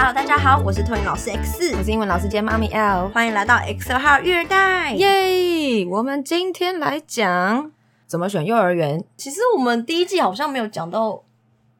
[0.00, 5.84] Hello，大家好，我是托尼老师 X，我是英文老师兼妈咪 L，欢迎来到 X 二号育儿袋，耶！
[5.86, 7.72] 我们今天来讲
[8.06, 9.04] 怎么选幼儿园。
[9.16, 11.24] 其实我们第一季好像没有讲到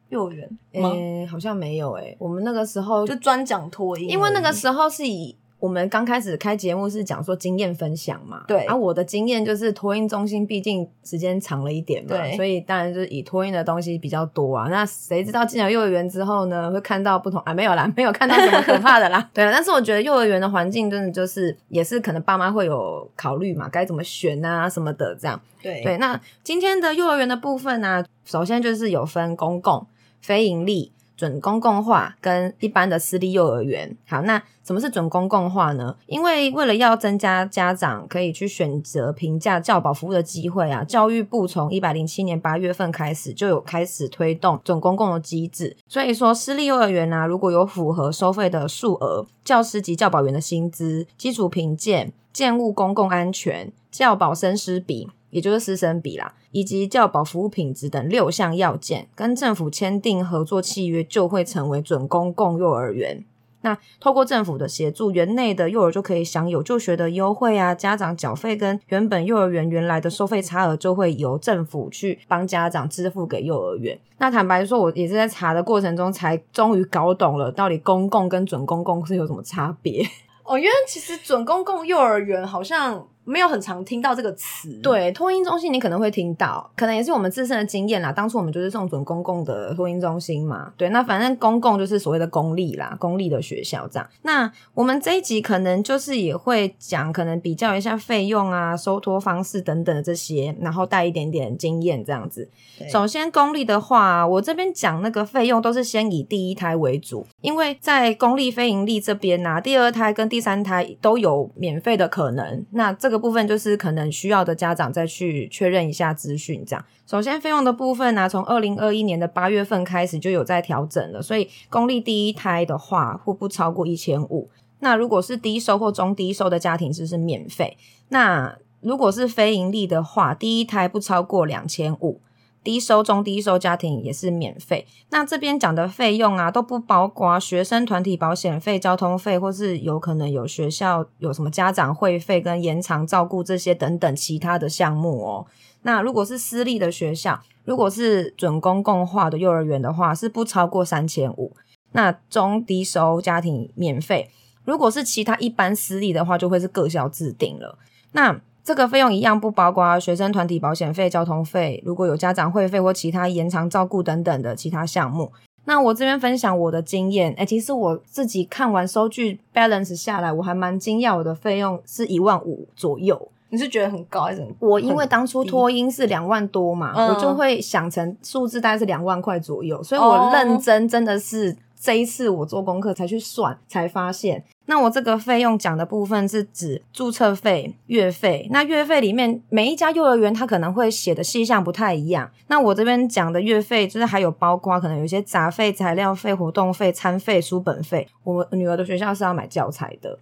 [0.09, 5.37] 幼儿园，诶、欸，好像没有诶、欸，我们那个时候就专讲托婴，因为那个时候是以。
[5.59, 8.63] 我们刚开始开节目是讲说经验分享嘛，对。
[8.65, 12.35] 啊，我的经验就是托婴中心毕竟时间长了一点嘛，对。
[12.37, 14.69] 所以当然就是以托婴的东西比较多啊。
[14.69, 17.53] 那谁知道进了幼儿园之后呢，会看到不同啊？
[17.53, 19.29] 没有啦，没有看到什么可怕的啦。
[19.33, 25.39] 对了，但是我觉得幼儿园的环境真的就是也是可能爸妈会有考虑嘛，该怎么选啊什么的这样。
[25.61, 25.97] 对对。
[25.97, 29.85] 那今天的幼儿园的部分呢，啊，首先就是有分公共、
[30.21, 30.93] 非营利。
[31.19, 35.93] 准公共化跟一般的私立幼儿园，好，那什么是准公共化呢？
[36.05, 45.75] 因为为了要增加家长可以去选择评价教保服务的机会啊，教育部从一百零七年八月份开始就有开始推动准公共的机制。
[45.89, 55.09] 所以说，私立幼儿园啊，如果有符合收费的数额、教师及教保员的薪资、基础评鉴、建物公共安全、教保生师比。
[55.31, 63.23] 也就是师生比啦，以及教保服务品质等六项要件，跟政府签订合作契约，就会成为准公共幼儿园。
[63.61, 73.99] 那透过政府的协助，园内的幼儿就可以享有就学的优惠啊，家长缴费跟原本幼儿园原来的收费差额，就会由政府去帮家长支付给幼儿园。
[74.17, 80.07] 那坦白说，我也是在查的过程中，才终于搞懂了到底公共跟准公共是有什么差别。
[80.45, 83.05] 哦，因为其实准公共幼儿园好像。
[83.29, 88.11] 没有很常听到这个词，对，托婴中心你可能会听到，可能也是我们自身的经验啦。
[88.11, 94.09] 当初我们就是送准公共的托婴中心嘛，对，那反正公共就是所谓的公立啦，公立的学校这样。
[94.23, 102.49] 那我们这一集可能就是也会讲，可能比较一下费用啊、收托方式等等的这些，然后带一点点经验这样子。
[102.91, 112.65] 首先公立的话，我这边讲那个费用都是先以第一胎为主，因为在公立非盈利这边啊，第二胎跟第三胎都有免费的可能。
[112.71, 113.18] 那这个。
[113.19, 116.85] 部分就是可能需要的家长再去确认一下资讯，这样。
[117.05, 124.49] 首先费用的部分呢、从二零二一年的八月份开始就有在调整了，所以公立第一胎的话，会不超过一千五。
[124.79, 127.77] 那如果是低收或中低收的家庭，就是免费。
[128.07, 132.21] 那如果是非盈利的话，第一胎不超过两千五。
[132.63, 134.85] 低收、中低收家庭也是免费。
[135.09, 145.45] 那这边讲的费用啊，都不包括学生团体保险费、交通费，或是有可能有学校有什么家长会费跟延长照顾这些等等其他的项目哦。
[145.83, 151.55] 那如果是私立的学校，如果是准公共化的幼儿园的话，是不超过三千五。
[151.93, 154.29] 那中低收家庭免费。
[154.65, 157.79] 如果是其他一般私立的话，就会是各校自定了。
[158.11, 165.31] 那这个费用一样不包括学生团体保险费、交通费，如果有家长会费或其他延长照顾等等的其他项目。
[165.65, 173.29] 那我这边分享我的经验，诶，其实我自己看完收据 balance 下来，我还蛮惊讶，我的费用是一万五左右。
[173.51, 174.55] 你是觉得很高还是很？
[174.59, 184.43] 我因为当初托婴是两万多嘛，嗯，我就会想成数字大概是两万块左右，所以我认真真的是这一次我做功课才去算，才发现。
[184.69, 188.47] 那我这个费用讲的部分是指注册费、月费。
[188.51, 192.29] 那月费里面每一家幼儿园它可能会写的细项不太一样。
[192.49, 198.07] 那我这边讲的月费就是还有包括可能有些杂费、材料费、活动费、餐费、书本费。
[198.23, 200.15] 我女儿的学校是要买教材的，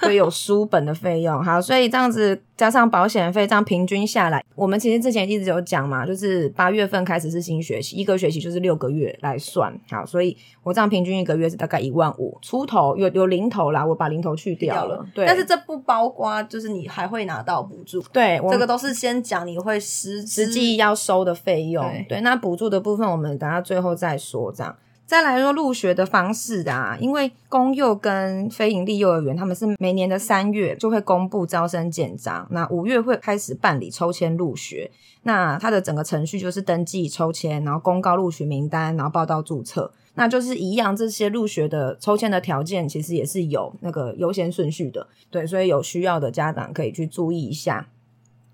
[0.00, 1.42] 所以有书本的费用。
[1.42, 9.74] 好，所以这样子加上保险费，这样平均下来，我们其实之前一直有讲嘛，就是八月份开始是新学期，一个学期就是六个月来算。
[9.88, 13.84] 好，所以我这样平均一个月是大概一万五出头，有有零头啦。
[13.84, 24.76] 我把零头去掉了，对，但是这不包括，就是你还会拿到补助，对，这个都是先讲你会实实际要收的费用，对，对，那补助的部分我们等下最后再说，这样。
[25.06, 34.90] 再来说入学的方式啊，因为公幼跟非营利幼儿园他们是每年的三月就会公布招生简章，那五月会开始办理抽签入学，
[35.24, 39.92] 那它的整个程序就是登记抽签，然后公告录取名单，然后报到注册。
[40.14, 47.88] 那就是一样，这些入学的抽签的条件其实也是有那个优先顺序的，对，所以有需要的家长可以去注意一下。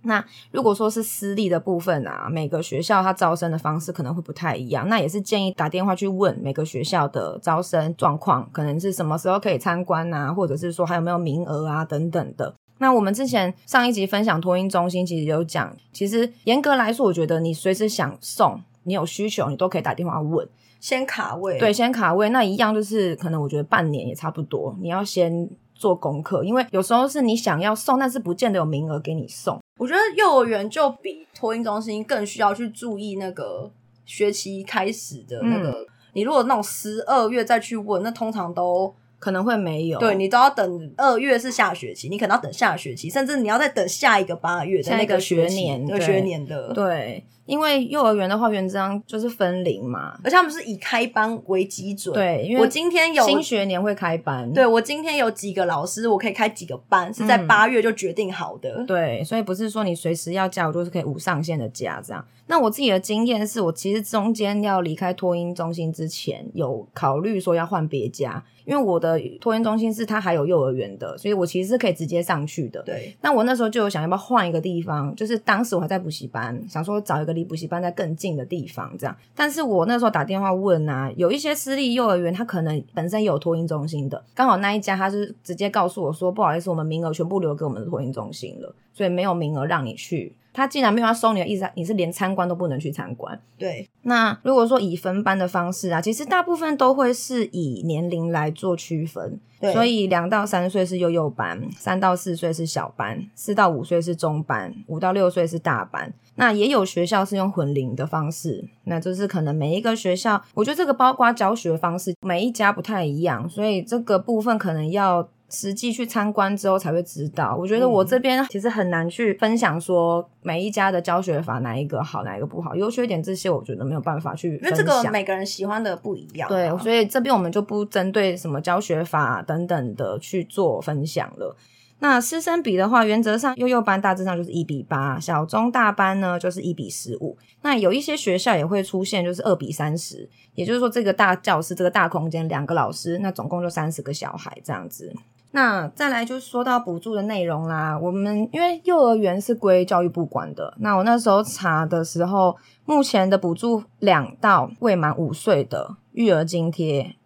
[0.03, 12.55] 那如果说是私立的部分啊，每个学校它招生的方式可能会不太一样，那也是建议打电话去问每个学校的招生状况，可能是什么时候可以参观啊，或者是说还有没有名额啊等等的。
[12.79, 20.49] 那我们之前上一集分享托婴中心，其实有讲，其实严格来说，我觉得你随时想送，你有需求，你都可以打电话问。
[20.81, 29.61] 先卡位，对，先卡位，那一样就是可能我觉得半年也差不多，你要先做功课，因为有时候是你想要送，但是不见得有名额给你送。
[29.79, 33.71] 我觉得幼儿园就比托婴中心更需要去注意那个
[34.05, 38.93] 学期开始的那个你如果那种十二月再去问，那通常都。
[39.21, 47.23] 可能会没有，对，你都要等二月是下学期，你可能要等下学期，甚至你要再等下一个八月的那个学年，那个学年的，对。
[47.51, 52.15] 因为幼儿园的话，原则上就是分龄嘛，而且他们是以开班为基准。
[52.15, 58.77] 对，因为我今天有新学年会开班，对，我今天有几个老师，我可以开几个班，是在八月就决定好的。
[58.79, 58.87] 嗯。
[58.87, 62.25] 对，所以不是说你随时要加，我就是可以无上限的加这样。
[62.47, 72.83] 那我自己的经验是我其实中间要离开托婴中心之前，有考虑说要换别家，因为我的托婴中心是它还有幼儿园的，所以我其实是可以直接上去的。
[72.83, 79.17] 对，那我那时候就有想要不要换一个地方，就是当时我还在补习班，想说找一个补习班在更近的地方，这样。
[79.35, 90.35] 但是我那时候打电话问啊，有一些私立幼儿园，他可能本身有托婴中心的，刚好那一家他是直接告诉我说，不好意思，我们名额全部留给我们的托婴中心了，所以没有名额让你去。
[90.53, 93.39] 他既然没有要收你的意思，你是连参观都不能去参观。
[93.59, 93.89] 对。
[94.03, 99.39] 那如果说以分班的方式啊，其实大部分都会是以年龄来做区分。
[99.61, 99.73] 对。
[99.73, 106.13] 所以两到三岁是幼幼班，三到四岁是小班，四到五岁是中班，五到六岁是大班。
[106.37, 115.29] 那也有学校是用混龄的方式，那就是可能每一个学校，我觉得这个包括教学方式，每一家不太一样，所以这个部分可能要。
[115.51, 117.57] 实际去参观之后才会知道。
[117.59, 124.71] 我觉得我这边其实很难去分享说每一家的教学法哪一个好，哪一个不好，优缺点这些我觉得没有办法去分享。
[124.71, 126.51] 因为这个每个人喜欢的不一样啊。
[126.51, 131.57] 对，所以这边我们就不针对什么教学法等等的去做分享了。
[132.03, 137.37] 那师生比的话，原则上幼幼班大致上就是一比八，小中大班呢就是一比十五。
[137.61, 145.15] 那有一些学校也会出现就是二比三十，也就是说这个大教室这个大空间两个老师，那总共就三十个小孩这样子。
[145.53, 157.17] 那再来就说到补助的内容啦，我们因为幼儿园是归教育部管的，那我那时候查的时候，目前的补助两到未满五岁的育儿津贴，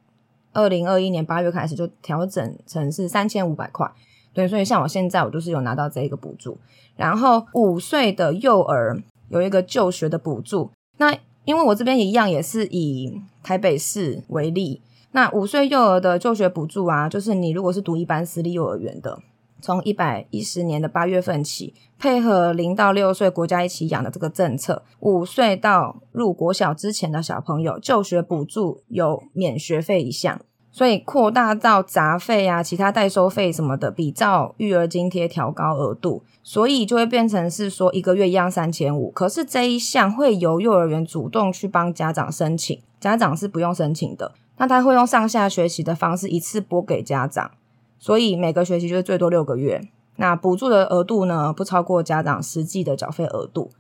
[0.54, 3.92] 二零二一年八月开始就调整成是三千五百块，
[4.32, 6.56] 对，所以像我现在我就是有拿到这一个补助，
[6.96, 14.80] 然后五岁的幼儿有一个就学的补助，那因为我这边一样也是以台北市为例。
[15.14, 19.20] 那五岁幼儿的就学补助啊，就是你如果是读一般私立幼儿园的，
[19.60, 30.40] 从一百一十年的八月份起，配合零到六岁国家一起养的这个政策，五岁到入国小之前的小朋友就学补助有免学费一项，
[30.72, 44.32] 所以扩大到杂费啊、其他代收费什么的，比照育儿津贴调高额度，所以就会变成是说一个月一样三千五，可是这一项会由幼儿园主动去帮家长申请，家长是不用申请的。
[44.56, 47.50] 那他会用上下学期的方式一次拨给家长，
[47.98, 49.80] 所以每个学期就是最多六个月。
[50.16, 53.70] 那补助的额度呢，不超过家长实际的缴费额度。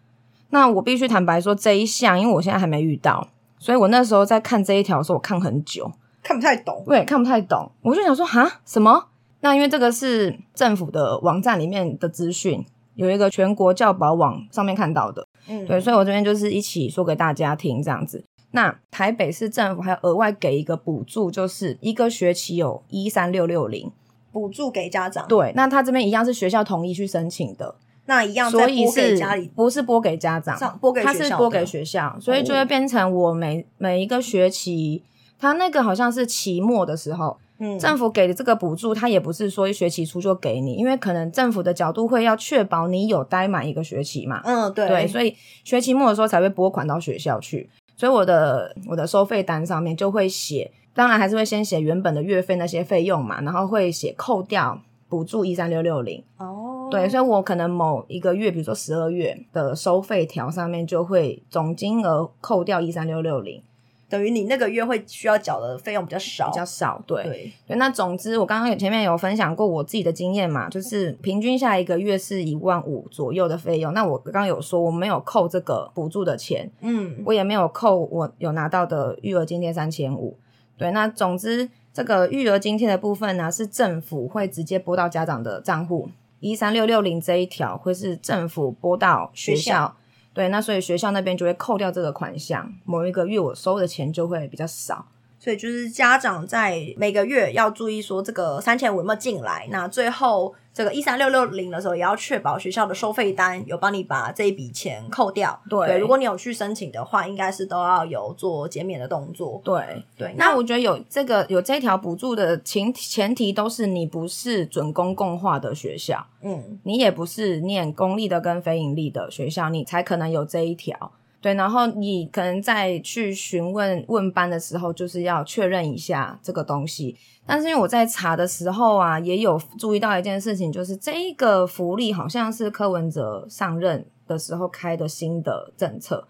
[0.50, 3.28] 那我必须坦白说，这一项因为我现在还没遇到，
[3.58, 5.90] 所以我那时候在看这一条的时候，我看很久，
[6.22, 6.82] 看不太懂。
[6.86, 7.70] 对，看不太懂。
[7.82, 9.06] 我就想说，哈，什么？
[9.40, 15.26] 那因为这个是政府的网站里面的资讯，有一个全国教保网上面看到的。
[15.48, 18.24] 嗯，对，所以我这边就是一起说给大家听，这样子。
[18.54, 23.90] 那台北市政府还要额外给一个补助，就是一个学期有一三六六零
[24.30, 25.26] 补助给家长。
[25.26, 27.74] 对，那他这边一样是学校同意去申请的，
[28.06, 29.18] 那一样所以是
[29.56, 30.78] 不是拨给家长？
[30.80, 35.02] 拨给学校，他是拨给学校，所以就会变成我每每一个学期，
[35.36, 47.68] 他那个好像是期末的时候，嗯，政府给的这个补助，他也不是说一学期初就给你，因为可能政府的角度会要确保你有待满一个学期嘛，嗯，对，对，所以学期末的时候才会拨款到学校去。
[47.96, 56.22] 所以我的我的收费单上面就会写，当然还是会先写原本的月费那些费用嘛，然后会写扣掉补助一三六六零。
[56.38, 63.62] 哦，对，所以我可能某一个月，比如说十二月的收费条上面就会总金额扣掉一三六六零。
[64.08, 67.76] 等于你那个月会需要缴的费用比较少，比较少，对对，对。
[67.76, 73.92] 那总之，我刚刚有前面有分享过我自己的经验嘛，就是平均下一个月是一万五左右的费用。
[73.92, 80.36] 那我刚刚有说我没有扣这个补助的钱，嗯，我也没有扣我有拿到的育儿津贴三千五。
[80.76, 89.62] 对，那总之这个育儿津贴的部分呢，是政府会直接拨到家长的账户，一三六六零这一条会是政府拨到学校。
[89.62, 89.96] 学校
[90.34, 95.06] 对，那所以学校那边就会扣掉这个款项，某一个月我收的钱就会比较少。
[95.44, 105.60] 所以就是家长在每个月要注意说这个三千五有没有进来，那最后这个一三六六零的时候也要确保学校的收费单有帮你把这一笔钱扣掉。
[105.68, 109.60] 对，对，如果你有去申请的话，应该是都要有做减免的动作。
[109.62, 121.12] 对对，那我觉得有这个有这条补助的前前提都是你不是准公共化的学校，嗯，你也不是念公立的跟非营利的学校，你才可能有这一条。
[121.44, 127.14] 对，然后你可能在去询问问班的时候，就是要确认一下这个东西。
[127.44, 136.26] 但是因为我在查的时候啊，也有注意到一件事情，就是这个福利好像是柯文哲上任的时候开的新的政策，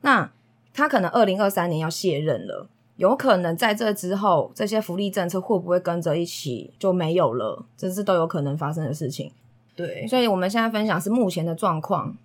[0.00, 0.28] 那
[0.74, 2.66] 他可能二零二三年要卸任了。
[2.96, 7.64] 有可能在这之后，这些福利政策会不会跟着一起就没有了？
[7.76, 9.30] 这是都有可能发生的事情。
[9.76, 12.16] 对，所以我们现在分享是目前的状况。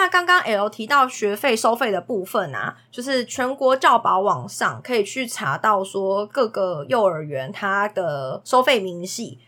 [0.00, 9.38] 那刚刚 L 提到学费收费的部分啊，就是全国教保网上可以去查到说各个幼儿园它的收费明细。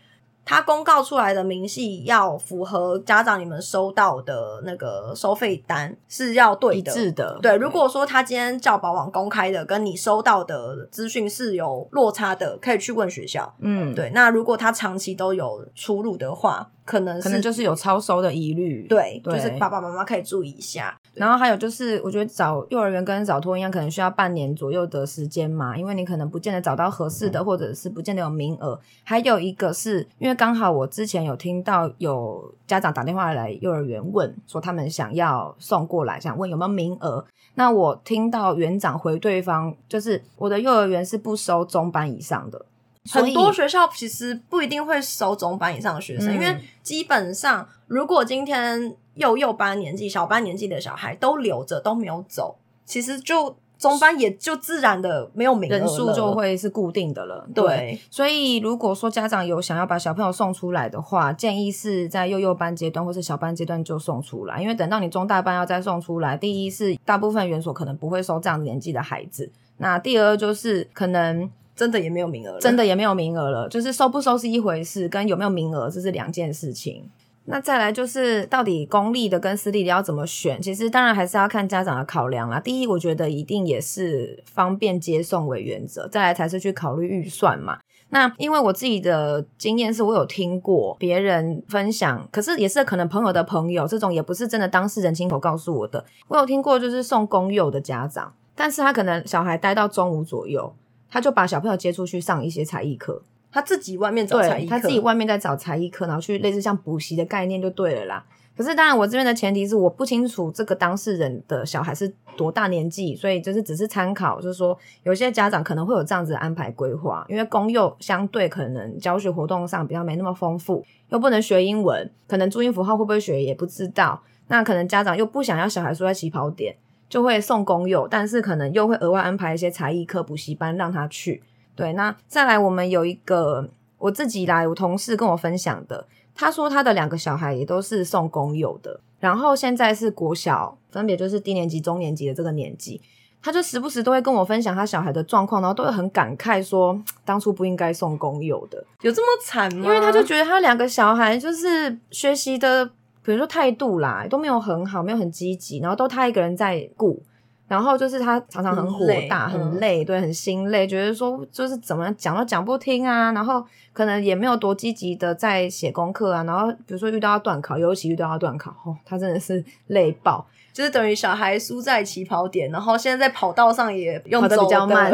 [0.45, 7.39] 它公告出来的明细要符合家长你们收到的那个收费单是要对的，一致的。
[7.41, 13.55] 对，如果说他今天教保网公开的跟你收到的资讯是有落差的，可以去问学校。
[13.59, 14.11] 嗯，对。
[14.13, 18.87] 那如果他长期都有出入的话，可能可能就是有超收的疑虑。
[18.87, 20.97] 对，对，就是爸爸妈妈可以注意一下。
[21.13, 28.79] 然后还有就是，我觉得找幼儿园跟找托婴一样，可能需要半年左右的时间嘛，因为你可能不见得找到合适的，嗯、或者是不见得有名额。
[29.03, 37.23] 还有一个是因为刚好我之前有听到有家长打电话来幼儿园问说他们想要送过来，想问有没有名额。
[37.55, 42.65] 那我听到园长回对方，就是我的幼儿园是不收中班以上的。
[43.11, 52.55] 很多学校其实不一定会收中班以上的学生，嗯、因为基本上如果今天幼幼班年纪、小班年纪的小孩都留着都没有走，
[52.85, 57.45] 其实就中班也就自然的没有名额，人数就会是固定的了。
[57.53, 71.51] 对，对，所以如果说家长有想要把小朋友送出来的话，建议是在幼幼班阶段或是小班阶段就送出来，因为等到你中大班要再送出来，第一是大部分园所可能不会收这样年纪的孩子，那第二就是可能。
[71.75, 73.67] 真的也没有名额了，真的也没有名额了。
[73.69, 77.09] 就是收不收是一回事，跟有没有名额这是两件事情。
[77.45, 80.61] 那再来就是到底公立的跟私立的要怎么选？
[80.61, 82.57] 其实当然还是要看家长的考量啦。
[82.57, 87.79] 第一，我觉得一定也是方便接送为原则，再来才是去考虑预算嘛。
[88.11, 96.05] 那因为我自己的经验是我有听过别人分享，可是也是可能朋友的朋友，这种也不是真的当事人亲口告诉我的。
[96.29, 100.73] 我有听过就是送公幼的家长，但是他可能小孩待到中午左右。
[101.13, 108.25] 他就把小朋友接出去上一些才艺课，他自己外面找才艺课，他自己外面在找才艺课，然后去类似像补习的概念就对了啦。
[108.57, 126.75] 可是当然，我这边的前提是我不清楚这个当事人的小孩是多大年纪，所以就是只是参考，就是说有些家长可能会有这样子的安排规划，因为公幼相对可能教学活动上比较没那么丰富，又不能学英文，可能注音符号会不会学也不知道，那可能家长又不想要小孩输在起跑点。
[127.13, 131.43] 就会送工友，但是可能又会额外安排一些才艺课、补习班让他去。
[131.75, 142.99] 对，那再来，我们有一个我自己来，我同事跟我分享的，他说他的两个小孩也都是送工友的，然后现在是国小，分别就是低年级、中年级的这个年纪，
[143.43, 149.85] 他就时不时都会跟我分享他小孩的状况，然后都会很感慨说，当初不应该送工友的，有这么惨吗？
[149.85, 152.89] 因为他就觉得他两个小孩就是学习的。
[153.23, 157.21] 比如说态度啦，都没有很好，没有很积极，然后都他一个人在顾，
[157.67, 175.13] 然后就是他常常很火大，很累，很累，对，很心累，觉得说就是怎么讲都讲不听啊，然后可能也没有多积极的在写功课啊，然后比如说遇到要段考，尤其遇到要断考，哦，他真的是 累爆，就是等于小孩输在起跑点，然后现在在跑道上也用跑得比较慢，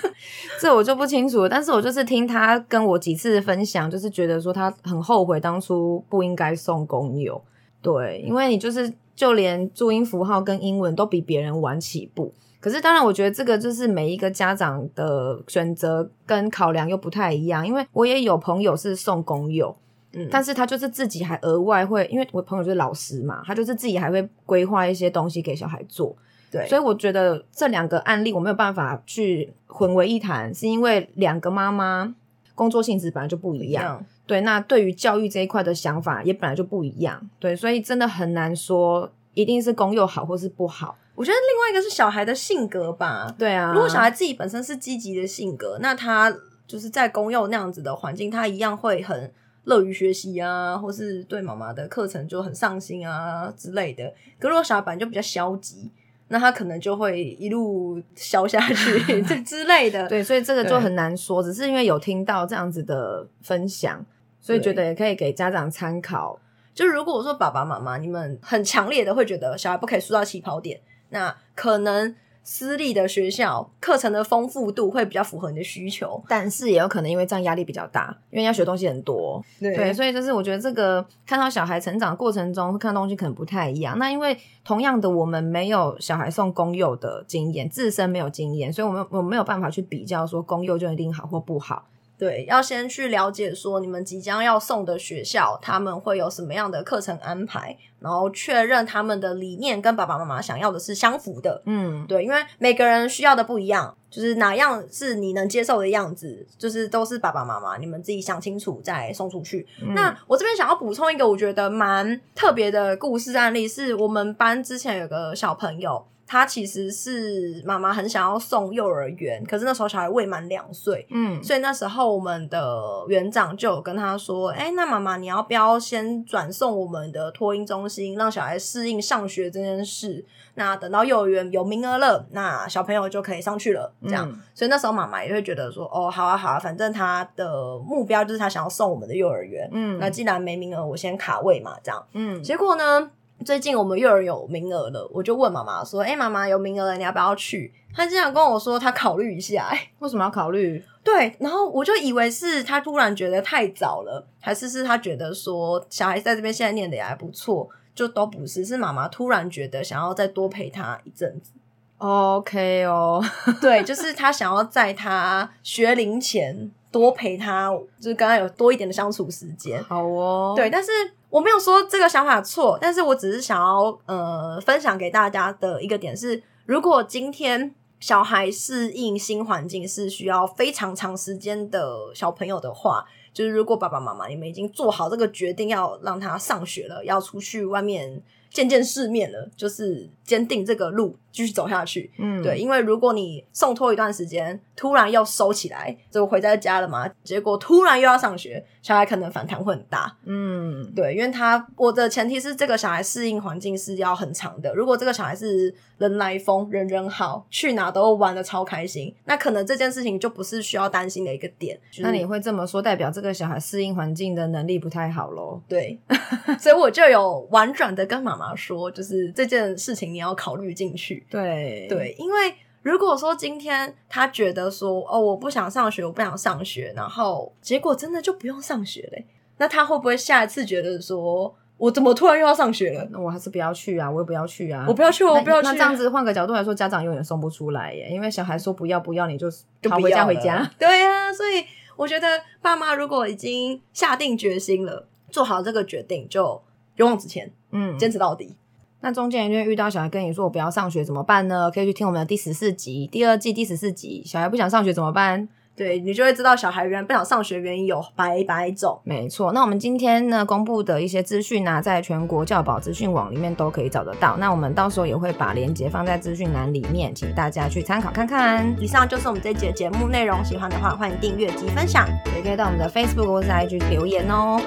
[0.58, 7.40] 这我就不清楚了，但是我就是听他跟我几次分享，就是觉得说他很后悔当初不应该送公幼。
[7.82, 17.66] 对，因为你就是就连注音符号跟英文都比别人晚起步，可是当然，我觉得这个就是每一个家长的选择跟考量又不太一样。
[17.66, 19.76] 因为我也有朋友是送公幼，
[20.14, 26.16] 嗯，但是他就是自己还额外会，因为我朋友就是老师嘛，他就是自己还会规划一些东西给小孩做。
[26.50, 32.14] 对，所以我觉得这两个案例我没有办法去混为一谈，是因为两个妈妈
[32.54, 34.04] 工作性质本来就不一样。
[34.26, 40.96] 对，那对于教育这一块的想法也本来就不一样，对，所以真的很难说一定是公幼好或是不好。
[41.14, 46.34] 我觉得另外一个是小孩的性格吧，对啊，如果小孩自己本身是积极的性格，那他
[46.66, 49.30] 就是在公幼那样子的环境，他一样会很
[49.64, 54.12] 乐于学习啊，或是对妈妈的课程就很上心啊之类的。
[54.38, 55.90] 可如果小孩本来就比较消极。
[56.28, 60.08] 那他可能就会一路消下去， 这之类的。
[60.08, 64.04] 对，所以这个就很难说，只是因为有听到这样子的分享，
[64.40, 66.40] 所以觉得也可以给家长参考。
[66.72, 70.80] 就如果我说爸爸妈妈，你们很强烈的会觉得小孩不可以输到起跑点，
[71.10, 79.42] 那可能私立的学校课程的丰富度会比较符合你的需求，但是也有可能因为这样压力比较大，因为要学东西很多。
[79.58, 83.98] 对，对，所以就是我觉得这个看到小孩成长过程中会，看东西可能不太一样。
[83.98, 91.86] 那因为同样的，我们没有小孩送公幼的经验，自身没有经验，所以我们我们没有办法去比较说公幼就一定好或不好。
[92.16, 101.60] 对，要先去了解说你们即将要送的学校，他们会有什么样的课程安排，然后确认他们的理念跟爸爸妈妈想要的是相符的。
[101.66, 109.66] 嗯，对，因为每个人需要的不一样，就是哪样是你能接受的样子，就是都是爸爸妈妈你们自己想清楚再送出去。
[109.82, 116.06] 嗯、那我这边想要补充一个我觉得蛮特别的故事案例，是我们班之前有个小朋友。
[116.34, 130.26] 他其实是妈妈很想要送幼儿园，可是那时候小孩未满两岁，嗯，所以那时候我们的园长就有跟他说：“哎、欸，那妈妈你要不要先转送我们的托婴中心，让小孩适应上学这件事？
[130.56, 133.94] 那等到幼儿园有名额了，那小朋友就可以上去了。
[134.02, 143.12] 这样，嗯、所以那时候妈妈也会觉得说：哦，好啊，好啊，反正他的目标就是他想要送我们的幼儿园，嗯，那既然没名额，我先卡位嘛，这样，嗯，结果呢？”
[143.44, 150.82] 最近我们幼儿有名额了，我就问妈妈说：“哎、欸，妈妈有名额了，你要不要去？”她经常跟我说：“她考虑一下。”哎，为什么要考虑？
[151.04, 161.52] 对，然后我就以为是她突然觉得太早了，还是是她觉得说小孩在这边现在念的也还不错，就都不是，是妈妈突然觉得想要再多陪他一阵子。
[161.98, 163.22] OK 哦，
[163.60, 167.70] 对，就是她想要在他学龄前多陪他，
[168.00, 169.82] 就是跟他有多一点的相处时间。
[169.84, 170.90] 好哦，对，但是。
[171.34, 188.22] 我没有说这个想法错，但是我只是想要呃分享给大家的一个点是，如果今天小孩适应新环境是需要非常长时间的小朋友的话，就是如果爸爸妈妈你们已经做好这个决定要让他上学了，要出去外面
[188.54, 191.18] 见见世面了，就是坚定这个路。
[191.34, 211.76] 继续走下去，嗯，对，因为如果你送托一段时间，突然又收起来，就回在家了嘛，结果突然又要上学，小孩可能反弹会很大，嗯，对，因为他我的前提是这个小孩适应环境是要很长的，如果这个小孩是人来疯，人人好，去哪都玩的超开心，那可能这件事情就不是需要担心的一个点。
[211.90, 215.60] 就是、那你会这么说，代表这个小孩适应环境的能力不太好咯？
[215.68, 215.98] 对，
[216.60, 221.24] 所以我就有婉转的跟妈妈说，就是这件事情你要考虑进去。
[221.30, 222.52] 对对，因为
[222.82, 229.24] 如果说今天他觉得说哦，我不想上学，我不想上学，然后结果真的就不用上学嘞，
[229.58, 233.08] 那他会不会下一次觉得说，我怎么突然又要上学了？
[233.10, 235.68] 那我还是不要去啊，我也不要去啊，我不要去，我不要去。
[235.68, 239.48] 那这样子换个角度来说，家长永远送不出来耶，因为小孩说不要不要，你就
[239.82, 240.70] 逃回家回家。
[240.78, 241.64] 对呀、啊，所以
[241.96, 242.26] 我觉得
[242.60, 246.62] 爸妈如果已经下定决心了，做好这个决定，就
[246.96, 248.56] 勇往直前，嗯，坚持到底。
[249.00, 251.70] 那中间因为遇到小孩跟你说我不要上学怎么办呢？
[251.70, 255.46] 可以去听我们的第十四集，第二季第十四集，小孩不想上学怎么办？
[255.76, 258.98] 对，你就会知道小孩原来不想上学原因有百百种。
[259.04, 264.36] 没错，那我们今天呢公布的一些资讯呢，在全国教保资讯网里面都可以找得到。
[264.38, 268.74] 那我们到时候也会把链接放在资讯栏里面，请大家去参考看看。
[268.80, 274.58] 以上就是我们这一节节目内容，喜欢的话欢迎订阅及分享，也可以到我们的 Facebook 或是 IG 留言哦。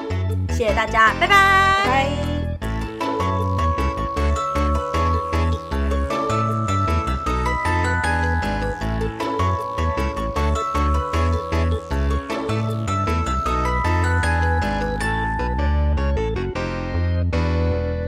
[0.50, 1.30] 谢谢大家，拜拜。
[1.30, 2.37] 拜拜。